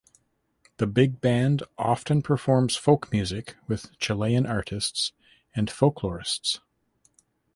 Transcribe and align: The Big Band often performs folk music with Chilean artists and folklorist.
The 0.77 0.87
Big 0.87 1.21
Band 1.21 1.61
often 1.77 2.23
performs 2.23 2.75
folk 2.75 3.11
music 3.11 3.55
with 3.67 3.95
Chilean 3.99 4.47
artists 4.47 5.11
and 5.55 5.67
folklorist. 5.69 6.59